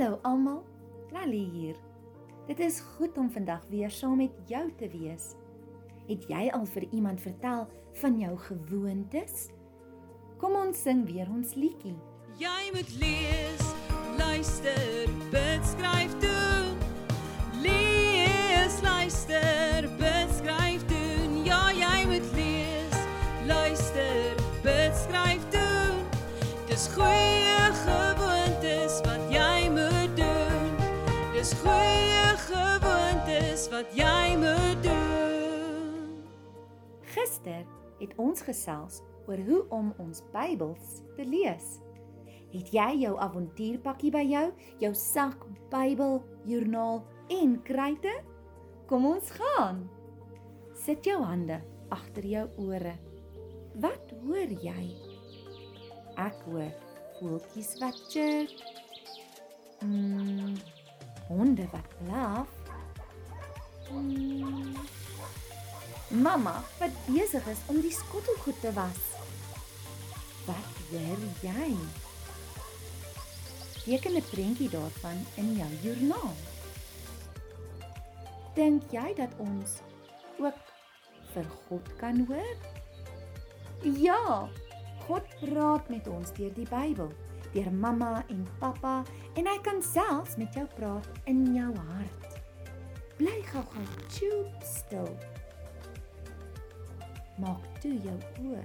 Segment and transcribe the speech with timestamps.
[0.00, 0.64] Hallo almal,
[1.12, 1.76] Lali hier.
[2.46, 5.34] Dit is goed om vandag weer saam met jou te wees.
[6.06, 7.66] Het jy al vir iemand vertel
[8.00, 9.50] van jou gewoontes?
[10.40, 11.92] Kom ons sing weer ons liedjie.
[12.40, 13.66] Jy moet lees,
[14.16, 16.72] luister, bid, skryf, doen.
[17.60, 19.19] Lees, luister,
[31.40, 36.18] Dis goeie gewoontes wat jy moet doen.
[37.14, 37.62] Gister
[37.96, 41.78] het ons gesels oor hoe om ons Bybels te lees.
[42.52, 44.42] Het jy jou avontuurpakkie by jou,
[44.84, 47.00] jou sak, Bybel, joernaal
[47.32, 48.12] en kruite?
[48.92, 49.86] Kom ons gaan.
[50.76, 52.98] Sit jou hande agter jou ore.
[53.80, 54.92] Wat hoor jy?
[56.20, 56.68] Ek hoor
[57.16, 58.52] voeltjies wat chirp.
[59.80, 60.39] Mm,
[61.30, 62.48] honde wat blaf.
[63.90, 64.74] Mm,
[66.08, 69.02] mamma wat besig is om die skottelgoed te was.
[70.46, 71.74] Wat hoor jy?
[73.84, 76.34] Teken 'n prentjie daarvan in jou joernaal.
[78.54, 79.78] Dink jy dat ons
[80.38, 80.58] ook
[81.32, 82.56] vir God kan hoor?
[83.82, 84.48] Ja,
[85.06, 87.12] God praat met ons deur die Bybel,
[87.54, 89.00] deur mamma en pappa
[89.38, 92.38] en hy kan selfs met jou praat in jou hart.
[93.18, 95.10] Bly gou-gou choop stil.
[97.40, 98.64] Maak toe jou oë.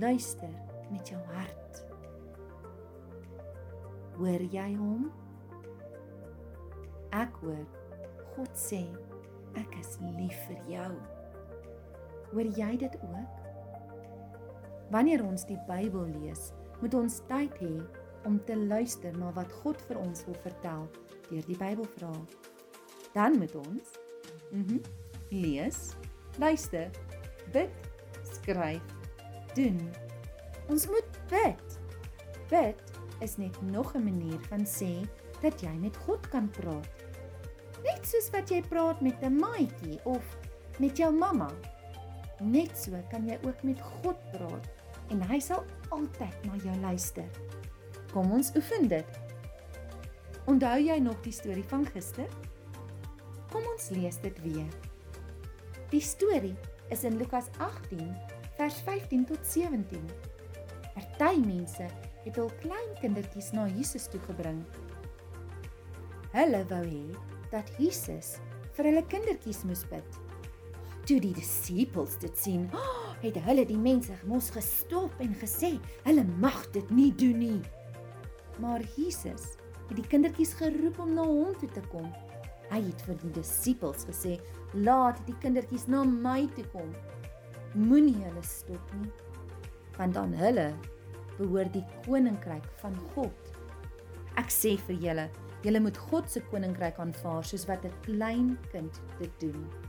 [0.00, 0.54] Luister
[0.90, 1.82] met jou hart.
[4.18, 5.08] Hoor jy hom?
[7.14, 7.64] Ek hoor
[8.34, 8.82] God sê
[9.58, 10.90] ek is lief vir jou.
[12.32, 13.47] Hoor jy dit ook?
[14.90, 17.74] Wanneer ons die Bybel lees, moet ons tyd hê
[18.28, 20.86] om te luister na wat God vir ons wil vertel
[21.28, 22.24] deur die Bybelverhaal.
[23.12, 23.92] Dan moet ons
[24.50, 24.96] mhm mm
[25.28, 25.92] lees,
[26.40, 26.88] luister,
[27.52, 27.72] bid,
[28.24, 28.80] skryf,
[29.52, 29.76] doen.
[30.72, 31.76] Ons moet bid.
[32.48, 32.80] Bid
[33.20, 35.04] is net nog 'n manier van sê
[35.42, 36.88] dat jy met God kan praat.
[37.84, 40.24] Net soos wat jy praat met 'n maatjie of
[40.78, 41.50] met jou mamma.
[42.44, 44.68] Net so kan jy ook met God praat
[45.12, 47.26] en hy sal altyd na jou luister.
[48.12, 49.18] Kom ons oefen dit.
[50.48, 52.28] Onthou jy nog die storie van gister?
[53.52, 54.68] Kom ons lees dit weer.
[55.92, 56.56] Die storie
[56.92, 58.10] is in Lukas 18
[58.56, 60.08] vers 15 tot 17.
[61.18, 61.82] Party mense
[62.22, 64.60] het hul klein kindertjies na Jesus toe gebring.
[66.30, 67.02] Hulle wou hê
[67.50, 68.36] dat Jesus
[68.76, 70.18] vir hulle kindertjies moes bid.
[71.08, 72.66] Toe die disippels dit sien,
[73.24, 75.70] het hulle die mense mos gestop en gesê,
[76.04, 77.62] hulle mag dit nie doen nie.
[78.60, 79.54] Maar Jesus
[79.88, 82.10] het die kindertjies geroep om na hom toe te kom.
[82.68, 84.36] Hy het vir die disippels gesê,
[84.74, 86.92] "Laat die kindertjies na my toe kom.
[87.72, 89.10] Moenie hulle stop nie,
[89.96, 90.74] want aan hulle
[91.38, 93.52] behoort die koninkryk van God.
[94.36, 95.30] Ek sê vir julle,
[95.62, 99.87] julle moet God se koninkryk aanvaar soos wat 'n klein kind dit doen.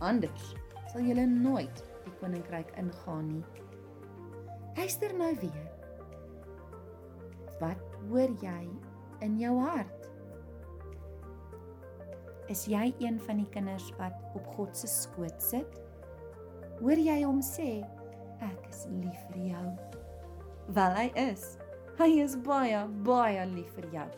[0.00, 0.54] Anders
[0.90, 3.44] sal julle nooit die koninkryk ingaan nie.
[4.78, 5.68] Luister nou weer.
[7.60, 8.62] Wat hoor jy
[9.20, 10.08] in jou hart?
[12.50, 15.76] Is jy een van die kinders wat op God se skoot sit?
[16.80, 17.82] Hoor jy hom sê,
[18.42, 19.66] ek is lief vir jou?
[20.74, 21.44] Wel hy is.
[22.00, 24.08] Hy is baie baie lief vir jou.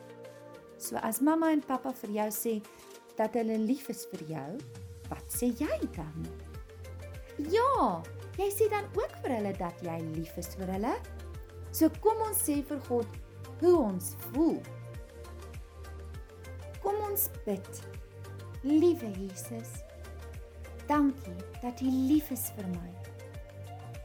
[0.78, 2.54] So as mamma en pappa vir jou sê
[3.19, 4.50] dat hulle lief is vir jou,
[5.12, 6.26] wat sê jy dan?
[7.52, 8.00] Ja,
[8.40, 10.94] jy sê dan ook vir hulle dat jy lief is vir hulle.
[11.72, 13.18] So kom ons sê vir God
[13.60, 14.58] hoe ons voel.
[16.82, 17.82] Kom ons bid.
[18.62, 19.72] Liewe Jesus,
[20.86, 22.91] dankie dat U lief is vir my.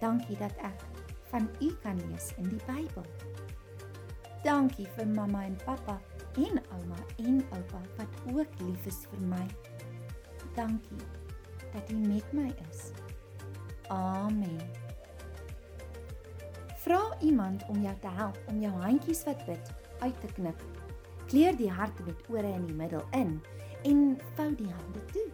[0.01, 0.85] Dankie dat ek
[1.31, 3.05] van U kan lees in die Bybel.
[4.45, 5.97] Dankie vir mamma en pappa
[6.37, 9.45] en ouma en oupa wat ook lief is vir my.
[10.57, 10.97] Dankie
[11.73, 12.89] dat U met my is.
[13.87, 14.61] Amen.
[16.75, 20.63] Vra iemand om jou te help om jou handjies wat bid uit te knip.
[21.25, 23.41] Kleer die hart met ore in die middel in
[23.83, 25.27] en vou die hande toe.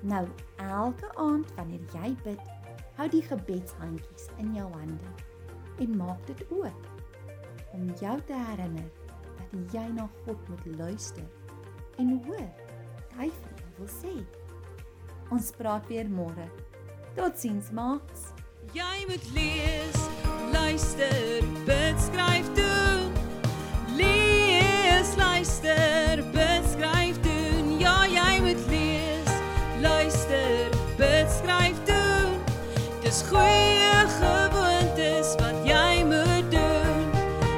[0.00, 0.26] Nou
[0.56, 2.42] elke aand wanneer jy bid,
[2.98, 5.12] hou die gebedshandjies in jou hande
[5.78, 6.90] en maak dit oop
[7.76, 8.90] om jou te herinner
[9.52, 11.30] dat jy na God moet luister
[12.02, 12.50] en hoor
[12.96, 14.16] wat hy vir jou wil sê.
[15.30, 16.46] Ons praat weer môre.
[17.16, 18.30] Totsiens, maats.
[18.76, 19.98] Jy ja moet lees,
[20.52, 23.10] luister, bid, skryf doen.
[23.98, 27.74] Lees, luister, bid, skryf doen.
[27.80, 29.32] Ja, jy moet lees,
[29.82, 30.70] luister,
[31.00, 32.38] bid, skryf doen.
[33.02, 37.02] Dis goeie gewoontes wat jy moet doen.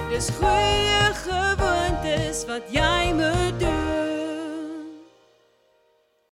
[0.09, 3.48] Dis goeie gewoontes wat jy moet